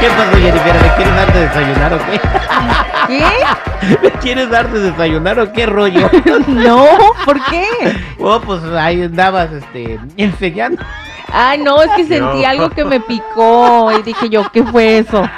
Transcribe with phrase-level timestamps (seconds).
[0.00, 0.74] ¿Qué pasó, Jennifer?
[0.82, 2.20] ¿Me quieres dar de desayunar o qué?
[3.06, 3.24] ¿Qué?
[4.02, 6.10] ¿Me quieres dar de desayunar o qué rollo?
[6.48, 6.86] No,
[7.24, 7.64] ¿por qué?
[8.18, 10.82] Oh, pues ahí andabas, este, enseñando.
[11.32, 15.22] Ay, no, es que sentí algo que me picó y dije yo, ¿qué fue eso?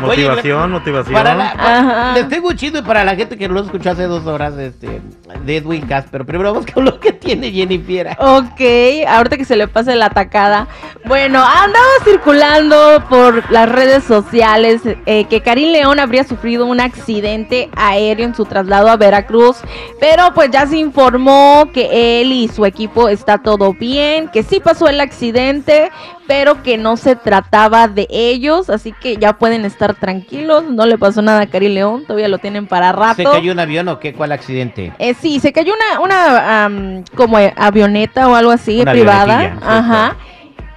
[0.00, 1.14] Motivación, motivación.
[1.14, 4.02] Para la, para- les tengo un chisme para la gente que no lo escuchó hace
[4.04, 5.00] dos horas este,
[5.44, 8.16] de Edwin Cass, pero primero vamos con lo que tiene Jennifer.
[8.18, 8.60] Ok,
[9.08, 10.68] ahorita que se le pase la atacada.
[11.04, 17.68] Bueno, andaba circulando por las redes sociales eh, que Karim León habría sufrido un accidente
[17.76, 19.58] aéreo en su traslado a Veracruz,
[20.00, 24.60] pero pues ya se informó que él y su equipo está todo bien, que sí
[24.60, 25.90] pasó el accidente,
[26.26, 30.98] pero que no se trataba de ellos, así que ya pueden estar tranquilos, no le
[30.98, 33.16] pasó nada a Karim León, todavía lo tienen para rato.
[33.16, 34.12] ¿Se cayó un avión o qué?
[34.12, 34.92] ¿Cuál accidente?
[34.98, 39.34] Eh, sí, se cayó una, una am, como avioneta o algo así, Una privada.
[39.34, 40.16] avionetilla, sí, Ajá.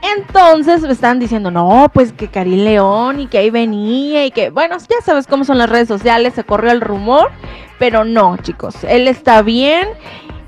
[0.02, 4.50] Entonces me están diciendo, no, pues que Karim León y que ahí venía y que,
[4.50, 7.30] bueno, ya sabes cómo son las redes sociales, se corrió el rumor,
[7.80, 9.88] pero no, chicos, él está bien.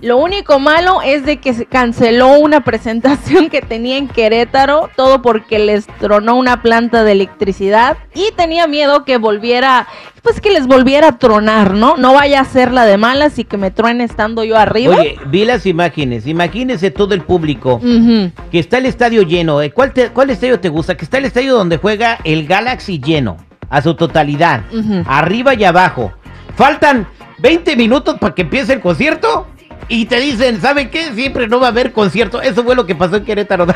[0.01, 5.21] Lo único malo es de que se canceló una presentación que tenía en Querétaro, todo
[5.21, 9.87] porque les tronó una planta de electricidad y tenía miedo que volviera,
[10.23, 11.97] pues que les volviera a tronar, ¿no?
[11.97, 14.95] No vaya a ser la de malas y que me truene estando yo arriba.
[14.97, 16.25] Oye, vi las imágenes.
[16.25, 17.79] Imagínense todo el público.
[18.51, 19.61] Que está el estadio lleno.
[19.61, 20.97] eh, ¿Cuál, te- ¿Cuál estadio te gusta?
[20.97, 23.37] Que está el estadio donde juega el Galaxy lleno.
[23.69, 24.63] A su totalidad.
[25.05, 26.11] Arriba y abajo.
[26.55, 27.07] Faltan
[27.37, 29.47] 20 minutos para que empiece el concierto.
[29.91, 31.11] Y te dicen, ¿saben qué?
[31.11, 32.41] Siempre no va a haber concierto.
[32.41, 33.67] Eso fue lo que pasó en Querétaro.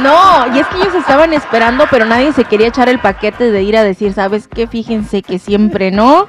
[0.00, 3.62] No, y es que ellos estaban esperando, pero nadie se quería echar el paquete de
[3.62, 4.66] ir a decir, ¿sabes qué?
[4.66, 6.28] Fíjense que siempre no.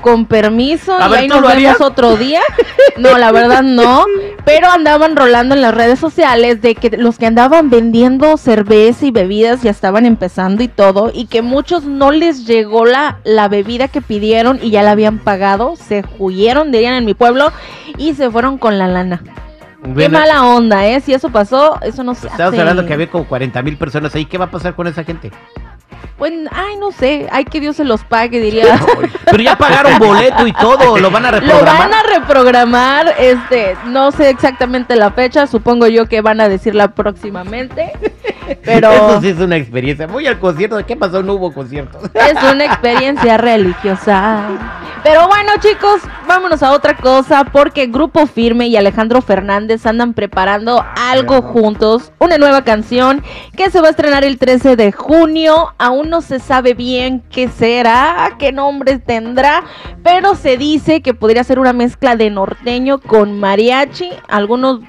[0.00, 1.80] Con permiso, A y ver, ahí ¿tú nos vemos harías?
[1.80, 2.40] otro día.
[2.98, 4.06] No, la verdad no.
[4.46, 9.10] Pero andaban rolando en las redes sociales de que los que andaban vendiendo cerveza y
[9.10, 13.88] bebidas ya estaban empezando y todo, y que muchos no les llegó la, la bebida
[13.88, 17.52] que pidieron y ya la habían pagado, se huyeron, dirían en mi pueblo,
[17.98, 19.22] y se fueron con la lana.
[19.94, 21.00] Qué mala onda, ¿eh?
[21.02, 22.60] Si eso pasó, eso no se Estamos hace.
[22.60, 24.24] hablando que había como 40 mil personas ahí.
[24.24, 25.30] ¿Qué va a pasar con esa gente?
[26.18, 28.80] Pues, ay, no sé, ay que Dios se los pague, diría.
[29.26, 30.96] Pero ya pagaron boleto y todo.
[30.98, 31.78] Lo van a Lo reprogramar.
[31.78, 36.88] van a reprogramar, este, no sé exactamente la fecha, supongo yo que van a decirla
[36.94, 37.92] próximamente,
[38.64, 40.06] pero Eso sí es una experiencia.
[40.06, 40.84] Voy al concierto.
[40.86, 41.22] ¿Qué pasó?
[41.22, 41.98] No hubo concierto.
[42.14, 44.48] es una experiencia religiosa.
[45.02, 50.84] Pero bueno, chicos, vámonos a otra cosa, porque Grupo Firme y Alejandro Fernández andan preparando
[50.96, 53.22] algo juntos, una nueva canción
[53.56, 55.72] que se va a estrenar el 13 de junio.
[55.78, 59.62] Aún no se sabe bien qué será, qué nombre tendrá,
[60.02, 64.10] pero se dice que podría ser una mezcla de norteño con mariachi.
[64.28, 64.80] Algunos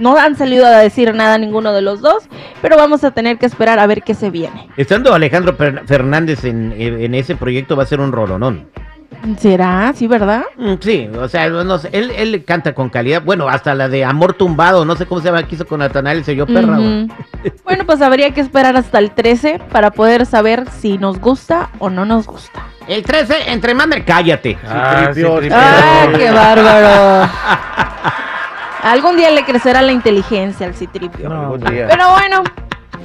[0.00, 2.24] no han salido a decir nada ninguno de los dos,
[2.60, 4.68] pero vamos a tener que esperar a ver qué se viene.
[4.76, 5.54] Estando Alejandro
[5.86, 8.68] Fernández en, en ese proyecto va a ser un rolonón.
[9.38, 9.92] ¿Será?
[9.94, 10.44] ¿Sí, verdad?
[10.56, 13.22] Mm, Sí, o sea, no sé, él, él canta con calidad.
[13.22, 16.24] Bueno, hasta la de Amor Tumbado, no sé cómo se llama, que hizo con Natanael,
[16.24, 16.76] se yo perra.
[16.76, 17.04] güey.
[17.04, 17.14] Ujú.
[17.64, 21.88] Bueno, pues habría que esperar hasta el 13 para poder saber si nos gusta o
[21.90, 22.62] no nos gusta.
[22.88, 24.58] El 13, entre madre, cállate.
[24.66, 25.22] Ah, sí.
[25.52, 27.30] ¡Ah, qué bárbaro!
[28.82, 31.28] Algún día le crecerá la inteligencia al citripio.
[31.28, 31.56] No.
[31.58, 32.42] Pero bueno,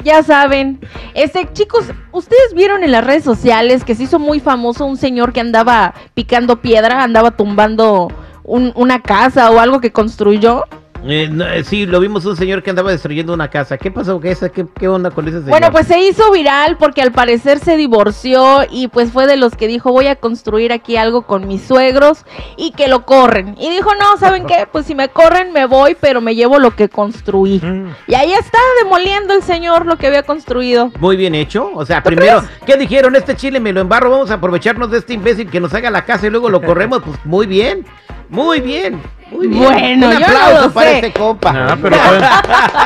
[0.03, 0.79] ya saben.
[1.13, 5.33] Este, chicos, ¿ustedes vieron en las redes sociales que se hizo muy famoso un señor
[5.33, 8.11] que andaba picando piedra, andaba tumbando
[8.43, 10.63] un- una casa o algo que construyó?
[11.07, 13.77] Eh, no, eh, sí, lo vimos un señor que andaba destruyendo una casa.
[13.77, 14.19] ¿Qué pasó?
[14.19, 15.51] ¿Qué, esa, qué, qué onda con ese señor?
[15.51, 19.55] Bueno, pues se hizo viral porque al parecer se divorció y pues fue de los
[19.55, 22.25] que dijo voy a construir aquí algo con mis suegros
[22.57, 23.55] y que lo corren.
[23.59, 24.67] Y dijo, no, ¿saben qué?
[24.71, 27.59] Pues si me corren me voy, pero me llevo lo que construí.
[27.59, 27.89] Mm.
[28.07, 30.91] Y ahí está demoliendo el señor lo que había construido.
[30.99, 31.69] Muy bien hecho.
[31.73, 33.15] O sea, primero, ¿qué dijeron?
[33.15, 34.09] Este chile me lo embarro.
[34.09, 36.95] Vamos a aprovecharnos de este imbécil que nos haga la casa y luego lo corremos.
[37.05, 37.85] Pues muy bien.
[38.29, 38.99] Muy bien.
[39.31, 39.63] Muy bien.
[39.63, 40.95] Bueno, un yo no aplauso lo para sé.
[40.97, 41.49] este compa.
[41.55, 42.23] Ah, pero, pueden-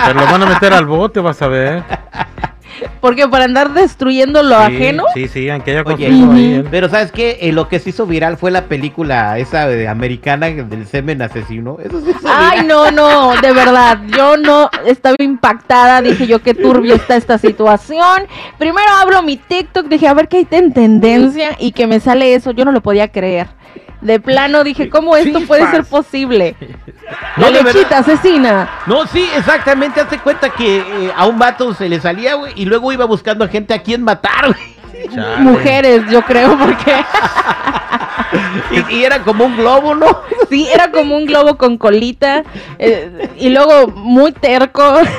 [0.05, 1.83] pero lo van a meter al bote, vas a ver.
[3.01, 5.03] Porque para andar destruyendo lo Sí, ajeno.
[5.13, 6.53] Sí, sí, aunque haya Oye, construido ahí.
[6.55, 6.67] él.
[6.71, 7.37] Pero ¿sabes qué?
[7.41, 11.77] Eh, lo que se hizo viral fue la película esa de americana del semen asesino.
[11.83, 12.67] Eso se hizo Ay, viral.
[12.67, 18.23] no, no, de verdad, yo no estaba impactada, dije yo qué turbio está esta situación.
[18.57, 22.33] Primero abro mi TikTok, dije a ver qué hay en tendencia y que me sale
[22.33, 23.47] eso, yo no lo podía creer.
[24.01, 26.55] De plano dije, ¿cómo esto puede ser posible?
[27.37, 28.69] No, La lechita asesina.
[28.85, 29.99] No, sí, exactamente.
[29.99, 33.45] Hazte cuenta que eh, a un vato se le salía, güey, y luego iba buscando
[33.45, 35.09] a gente a quien matar, güey.
[35.39, 36.93] Mujeres, yo creo, porque
[38.71, 40.21] Y, y era como un globo, ¿no?
[40.49, 42.43] sí, era como un globo con colita
[42.77, 44.83] eh, y luego muy terco.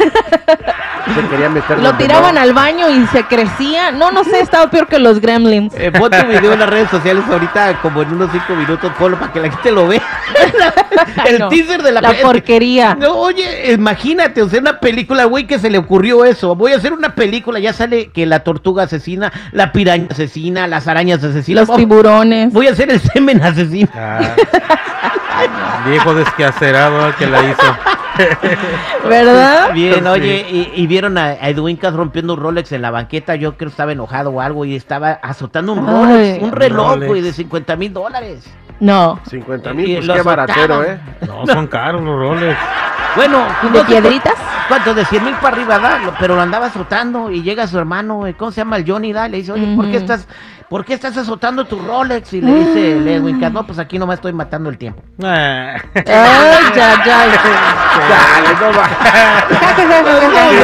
[1.14, 3.90] Se quería meter Lo tiraban al baño y se crecía.
[3.90, 5.74] No, no sé, estaba peor que los gremlins.
[5.76, 9.18] Eh, pon tu video en las redes sociales ahorita, como en unos cinco minutos, ponlo
[9.18, 10.02] para que la gente lo vea.
[11.26, 12.94] El No, teaser de la, la porquería.
[12.94, 16.54] No, oye, imagínate, o sea, una película, güey, que se le ocurrió eso.
[16.54, 20.86] Voy a hacer una película, ya sale que la tortuga asesina, la piraña asesina, las
[20.86, 21.66] arañas asesinas.
[21.66, 22.52] Los tiburones.
[22.52, 23.88] Voy a hacer el semen asesino.
[23.94, 24.20] Ah.
[25.86, 27.76] Viejo desquacerado el que la hizo.
[29.08, 29.72] ¿Verdad?
[29.72, 30.06] Bien, Sí.
[30.06, 33.34] oye, y, y vieron a, Edwin Cass rompiendo un Rolex en la banqueta.
[33.36, 35.94] Yo creo que estaba enojado o algo y estaba azotando un Ay.
[35.94, 37.08] Rolex, un reloj, Rolex.
[37.08, 38.44] güey, de 50 mil dólares.
[38.80, 39.20] No.
[39.28, 40.98] 50 Y mil, pues qué baratero, ¿eh?
[41.20, 41.46] azotaron.
[41.46, 42.56] No, son caros los roles.
[43.16, 44.34] Bueno, ¿De no piedritas?
[44.68, 44.94] ¿Cuánto?
[44.94, 48.34] De 100 mil para arriba, da, pero lo andaba azotando y llega su hermano, eh,
[48.34, 48.76] ¿cómo se llama?
[48.76, 50.28] El Johnny, da, le dice, oye, ¿por qué estás,
[50.68, 52.32] por qué estás azotando tu Rolex?
[52.34, 55.02] Y le dice el Edwin Cass, no, pues aquí nomás estoy matando el tiempo.
[55.22, 57.26] Ay, ya, ya.
[58.10, 58.88] Dale, no va.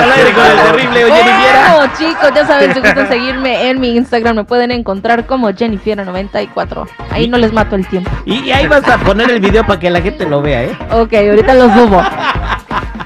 [0.02, 1.65] al aire con el terrible, oye, Riviera.
[1.96, 6.88] Chicos, ya saben, si gustan seguirme en mi Instagram, me pueden encontrar como Jennifer94.
[7.10, 8.10] Ahí no les mato el tiempo.
[8.24, 10.78] Y, y ahí vas a poner el video para que la gente lo vea, ¿eh?
[10.90, 12.02] Ok, ahorita lo subo.